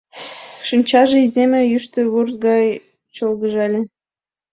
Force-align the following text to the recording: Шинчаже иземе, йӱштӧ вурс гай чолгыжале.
Шинчаже 0.67 1.17
иземе, 1.25 1.61
йӱштӧ 1.63 2.01
вурс 2.11 2.33
гай 2.45 2.65
чолгыжале. 3.15 3.81